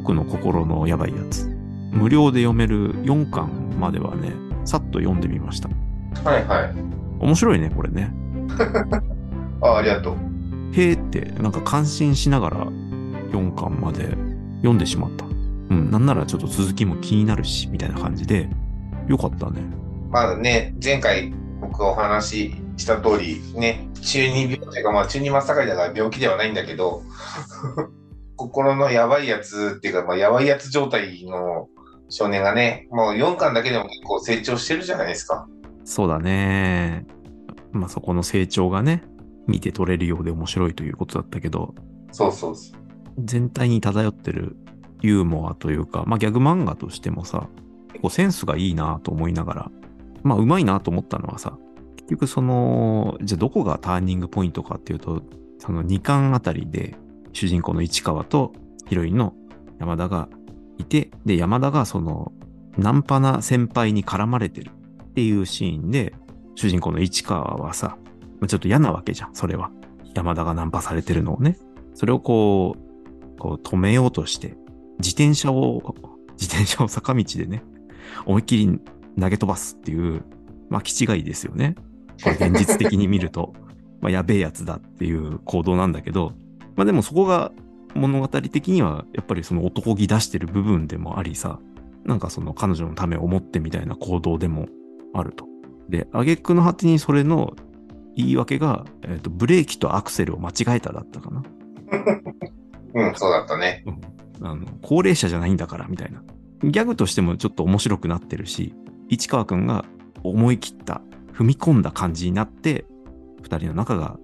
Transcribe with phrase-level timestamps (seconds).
[0.00, 1.46] 僕の心のやばいやつ。
[1.92, 4.32] 無料で読める4巻まではね、
[4.64, 5.68] さっと読んでみました。
[6.24, 6.74] はいはい。
[7.18, 8.10] 面白いね、これね。
[9.60, 10.14] あ、ありがとう。
[10.72, 12.66] へーって、なんか感心しながら
[13.30, 14.16] 4巻まで
[14.62, 15.26] 読んでしまった。
[15.26, 18.48] うん、なんならちょっと続きも気になるし、みたいな感じで、
[19.06, 19.60] よかったね。
[20.10, 27.02] まだね、前回僕がお話しした通り、ね、中二病というか、まあ中二真っ盛りだから病気ではないんだけど、
[28.40, 31.68] 心のやばいやつっていうか、まあやばいやつ状態の
[32.08, 35.46] 少年がね、もう4巻だけでも結構成長してるじゃないですか。
[35.84, 37.06] そうだね。
[37.72, 39.02] まあそこの成長がね、
[39.46, 41.74] 見て取れるようで面白いということだったけど、
[42.12, 42.80] そうそうそう。
[43.22, 44.56] 全体に漂ってる
[45.02, 47.46] ユーモアというか、まあギャグ漫画としてもさ、
[47.88, 49.70] 結構センスがいいなと思いながら、
[50.22, 51.58] まあうまいなと思ったのはさ、
[51.96, 55.20] 結局その、じゃあどこがターニングポイントかっていうと、
[55.58, 56.96] その2巻あたりで
[57.32, 58.52] 主人公の市川と
[58.88, 59.34] ヒロインの
[59.78, 60.28] 山田が
[60.78, 62.32] いて、で、山田がその、
[62.76, 64.70] ナンパな先輩に絡まれてる
[65.02, 66.14] っていうシーンで、
[66.54, 67.96] 主人公の市川はさ、
[68.46, 69.70] ちょっと嫌なわけじゃん、それは。
[70.14, 71.56] 山田がナンパされてるのをね。
[71.94, 74.56] それをこう、こう止めようとして、
[74.98, 75.94] 自転車を、
[76.38, 77.62] 自転車を坂道でね、
[78.26, 78.80] 思いっきり
[79.18, 80.24] 投げ飛ばすっていう、
[80.68, 81.74] まあ、気違いですよね。
[82.22, 83.54] これ現実的に見ると、
[84.00, 86.32] まあ、やべえやつだっていう行動なんだけど、
[86.80, 87.52] まあでもそこが
[87.94, 91.58] 物語的にはやっぱりその男気出してる部分でもありさ、
[92.06, 94.66] なんかその彼女のためを思ってみたいな行動でも
[95.12, 95.44] あると。
[95.90, 97.54] で、挙句の果てにそれの
[98.16, 101.42] 言い訳が、えっとブレーキとアクセルを間違えただったかな。
[103.08, 103.84] うん、そうだったね。
[104.40, 106.22] あの高齢者じゃないんだからみたいな。
[106.62, 108.74] ギャグとしてもちょっと面白くなってるし、
[109.10, 109.84] 市川くんが
[110.22, 111.02] 思い切った、
[111.34, 112.86] 踏み込んだ感じになって、
[113.42, 114.18] 二人の仲が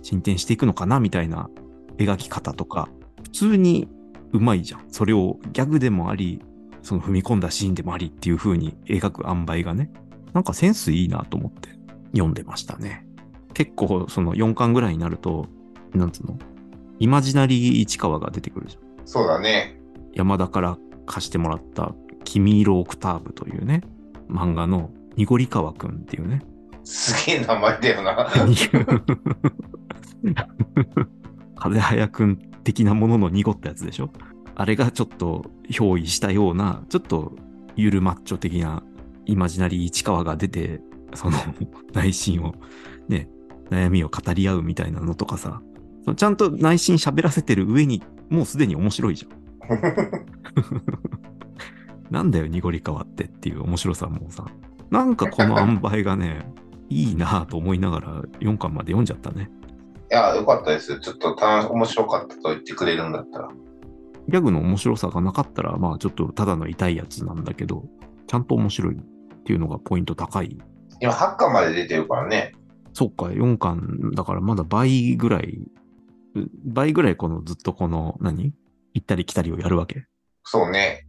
[0.00, 1.50] 進展していくのかなみたいな
[1.98, 2.88] 描き方とか、
[3.22, 3.88] 普通に
[4.32, 4.84] うまいじゃん。
[4.88, 6.40] それをギャグでもあり、
[6.82, 9.90] その踏み込んだシーンでもありっていう風に描く塩梅がね、
[10.32, 11.70] なんかセンスいいなと思って
[12.12, 13.06] 読んでましたね。
[13.54, 15.46] 結構その4巻ぐらいになると、
[15.92, 16.38] なんつうの？
[17.00, 19.06] イマジナリー市川が出てくるじゃん。
[19.06, 19.80] そうだね。
[20.14, 21.94] 山田から貸してもらった
[22.24, 23.82] 「君色オクターブ」というね
[24.28, 26.42] 漫画の濁川くんっていうね
[26.84, 28.28] すげえ名前だよな。
[31.58, 34.10] 風早くん的なものの濁ったやつでしょ？
[34.54, 37.32] あれがちょっと憑依したようなちょっと
[37.76, 38.82] ゆるマッチョ的な
[39.26, 40.80] イマジナリー市川が出て
[41.14, 41.36] その
[41.94, 42.54] 内心を
[43.08, 43.28] ね
[43.70, 45.62] 悩みを語り合うみたいなのとかさ
[46.04, 49.38] そのちゃんと内心喋らせてる上にもうすでに面白いじゃん
[52.10, 54.46] なんだよ、濁り川ってっていう面白さもさ。
[54.90, 56.50] なんかこの塩梅がね、
[56.88, 59.50] いいなぁと思いながら4巻まで読んじゃったね。
[60.10, 60.98] いや、よかったです。
[61.00, 63.48] ちょっと楽面白かったと言ってくれるんだったら。
[64.28, 67.84] ギャグの面白さがなかったら、まあちょっとただの痛いやつなんだけど、
[68.26, 68.98] ちゃんと面白いっ
[69.44, 70.58] ていうのがポイント高い。
[71.00, 72.52] 今8巻まで出てるからね。
[72.92, 75.60] そっか、4巻だからまだ倍ぐらい、
[76.64, 78.54] 倍ぐらいこのずっとこの何？
[78.94, 80.06] 行ったり来たりをやるわけ。
[80.44, 81.06] そうね。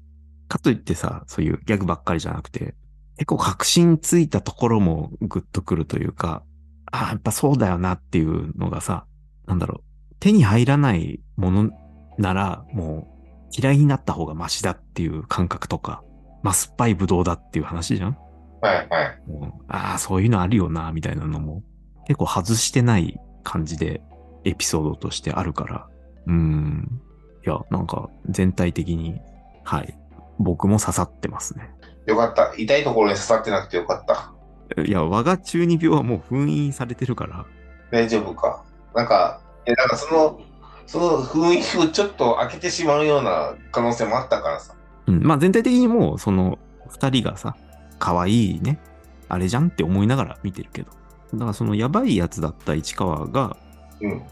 [0.50, 2.76] かといってさ、そういうギャグばっかりじゃなくて、
[3.18, 6.44] 結構確信ついたところもグッとくるというか、
[6.92, 9.06] ああ、やっぱそうだよなっていうのがさ、
[9.48, 11.72] なんだろう、手に入らないもの
[12.18, 13.20] ならもう
[13.58, 16.04] 嫌いになった方がマシだっていう感覚とか、
[16.44, 18.18] まあ、酸っぱいブドウだっていう話じゃん
[18.62, 19.22] はいはい。
[19.30, 21.64] もうああ、そういうのあるよな、みたいなのも
[22.08, 24.02] 結構外してない感じで
[24.44, 25.88] エピソードとしてあるから、
[26.28, 27.02] うーん。
[27.46, 29.20] いや、なんか全体的に、
[29.64, 29.98] はい。
[30.40, 31.70] 僕も刺さってますね。
[32.06, 32.54] よかった。
[32.58, 34.34] 痛いところに刺さってなくてよかった。
[34.78, 37.46] いや、我が中二病はもう封印されてるから、
[37.92, 38.64] 大丈夫か。
[38.94, 40.42] なんか、え、なんかその、
[40.86, 44.74] その雰囲気をちょっと開けてしまうような可能性もあったからさ。
[45.08, 46.58] うん、まあ全体的にもうその
[46.88, 47.56] 二人がさ、
[48.00, 48.80] 可愛いね、
[49.28, 50.92] あれじゃんって思いながら見てるけど。
[51.34, 53.56] だからそのやばいやつだった市川が、
[54.02, 54.24] うん。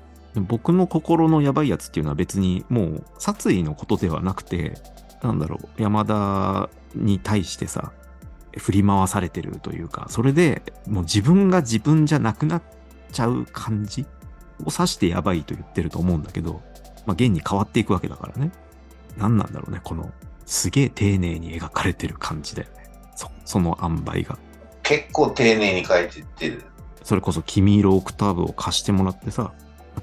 [0.48, 4.76] 僕の心のやばいやつっていうのは別にもう殺意のことではなくて、
[5.22, 7.92] なんだろう、山田に対してさ、
[8.56, 12.64] 振り回されてるというか、それでもう自分が自分じゃなくなっ
[13.12, 14.06] ちゃう感じ
[14.64, 16.62] を指してやばいと言ってると思うんだけど、
[17.06, 18.52] まあ現に変わっていくわけだからね。
[19.18, 20.12] 何なんだろうね、この
[20.46, 22.90] すげえ丁寧に描かれてる感じだよね。
[23.16, 24.38] そその塩梅が。
[24.84, 26.64] 結構丁寧に書いてってる。
[27.04, 29.54] それこそ君色オクターブを貸してもらってさ、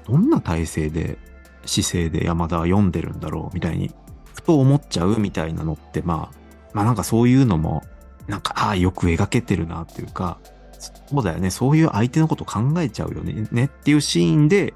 [0.07, 1.17] どんな体勢で、
[1.65, 3.91] 姿勢で山田は読んでるんだろうみたいに、
[4.33, 6.37] ふと思っちゃうみたいなのって、まあ、
[6.73, 7.83] まあなんかそういうのも、
[8.27, 10.39] なんか、ああ、よく描けてるなっていうか、
[10.79, 14.73] そうだよね、そういう相手のこと考えちゃうよね、ねっていうシーンで、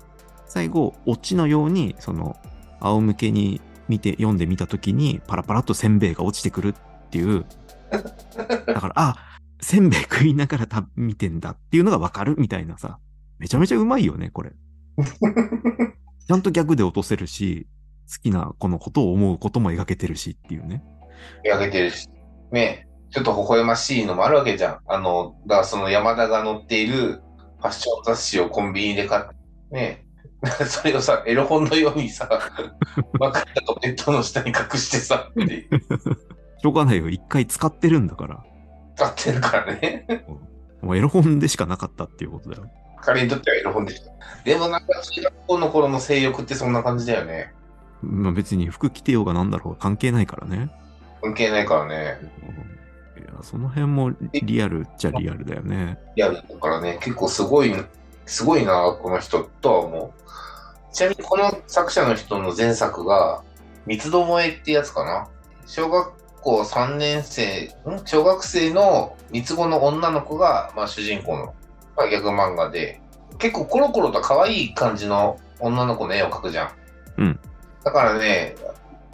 [0.47, 2.37] 最後、オチのように、その、
[2.79, 7.45] 仰向けに見て、読んでみたときに、パラパラっとせんべいが落ちてくるっていう。
[7.91, 9.15] だから、あ、
[9.61, 12.99] せんべい食いながらた見てんだっていうのがわかるみたいなさ。
[13.39, 14.51] めちゃめちゃうまいよね、これ。
[16.27, 17.67] ちゃんと逆で落とせるし、
[18.11, 20.83] 好きなこのことを思うことも描けてるしっていうね。
[21.45, 22.09] 描けてるし。
[22.51, 24.79] ねちょっと微笑ましいのもあるわけじゃん。
[24.87, 27.21] あの、だからその山田が載っている
[27.59, 29.35] ファッション雑誌をコンビニで買って、
[29.71, 30.05] ね
[30.67, 32.27] それをさ、エロ本のようにさ、
[33.19, 35.67] 分かったとベッドの下に隠してさ、って
[36.61, 37.09] しょうがないよ。
[37.09, 38.43] 一回使ってるんだから。
[38.95, 40.25] 使ってるからね。
[40.81, 42.69] もうエロ本でしかなかったっていうことだよ。
[43.01, 44.11] 彼にとってはエロ本でした。
[44.43, 47.53] でもなんか中学校の頃の性欲ってそんな感じだよね。
[48.01, 50.71] まあ別に服着てようがなんだろうが関係ないからね。
[51.21, 52.17] 関係ないからね。
[53.19, 55.99] いや、その辺もリアルっちゃリアルだよね。
[56.15, 57.75] いや、だからね、結構すごい、
[58.25, 60.93] すごいな、この人とは思う。
[60.93, 63.43] ちなみにこの作者の人の前作が、
[63.85, 65.27] 三つどもえってやつかな？
[65.65, 68.05] 小学校3年生、ん？
[68.05, 71.53] 小学生の三つ子の女の子が、まあ主人公の、
[71.97, 73.01] まあ、ギャグ漫画で、
[73.37, 76.71] 結構コロコロと可愛い感じの女の子の絵を描くじゃん。
[77.17, 77.39] うん。
[77.83, 78.55] だからね、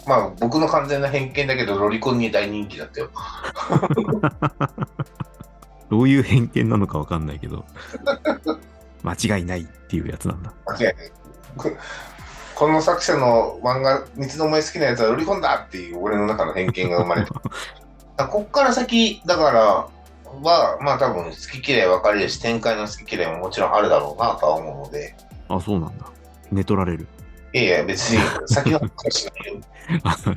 [0.06, 3.10] まあ僕の完全な偏見だけど、ロリコンに大人気だったよ。
[5.90, 7.64] どういう偏見なのかわかんないけど、
[9.02, 10.52] 間違いないっていうやつなんだ。
[10.66, 10.94] 間違いない。
[11.56, 11.70] こ
[12.54, 17.30] この作者の漫画、三つどもえ好きなやつはロリコンだっていう俺の中の偏見が生まれた。
[18.16, 19.88] あ こっから先、だから、
[20.42, 25.14] は、まあ多分好き嫌い分かれるし、展開の好き嫌いももちろんあるだろうなとは思うので、
[25.48, 26.06] あ、そうなんだ。
[26.50, 27.06] 寝取られる。
[27.56, 29.60] いやいや、別に先の話はしないよ。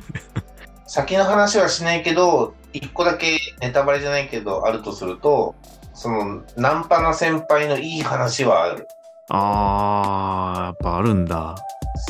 [0.86, 5.54] 先の話はしないけど、一個だけネタバレじゃないけど、あるとすると、
[5.92, 8.88] その、ナンパな先輩のいい話はある。
[9.28, 11.56] あー、やっぱあるんだ。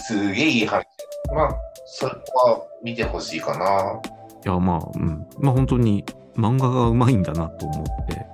[0.07, 0.87] すげえいい話。
[1.35, 4.01] まあ、それは見てほしいかな。
[4.45, 5.27] いや、まあ、うん。
[5.41, 6.05] まあ本当に
[6.37, 8.25] 漫画がうまいんだなと思って、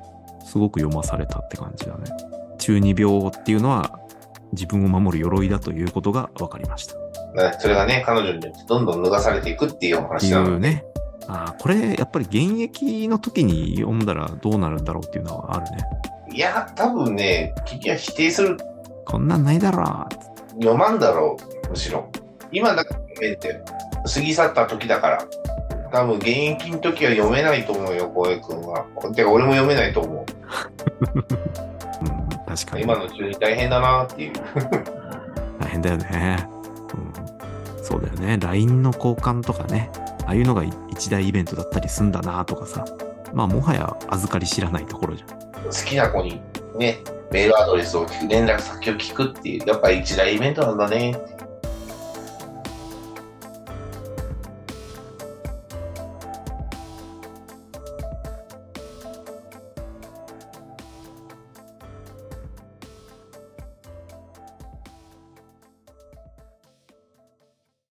[0.45, 2.05] すごく読まされたって感じだね。
[2.59, 3.99] 中二病っていうのは
[4.53, 6.95] 自分を守る鎧だということが分かりました。
[7.59, 10.85] それがね、彼女によってどんどん脱がされていくっていうおて話なのね。
[11.29, 15.79] あーこれ、やっぱり現役の時に読んだらどうなるんだろうっていうのはあるね。
[16.33, 18.57] いや、多分ね、君は否定する、
[19.05, 20.63] こんなんないだろう。
[20.63, 22.09] 読まんだろう、むしろ。
[22.53, 23.61] 今だから読めって、
[24.15, 25.25] 過ぎ去った時だから。
[25.93, 28.85] 多分現役の時は読めないと思うよ、浩平君は。
[29.15, 30.27] てか、俺も読めないと思う。
[32.57, 32.83] うん、確かに。
[32.83, 34.33] 今の中に大変だなっていう。
[35.61, 36.49] 大変だよね。
[36.95, 38.39] うん、そうだよね。
[38.41, 39.91] LINE の交換とかね。
[40.27, 42.85] ああいうのが一大イベントだったりすんだなとかさ。
[43.33, 45.29] まあ、もはや預かり知らないところじゃん。
[45.65, 46.41] 好きな子に
[46.79, 46.99] ね、
[47.31, 51.15] メールアドレスを聞く、連絡先を聞くっていう、やっぱり一大イベントなんだね。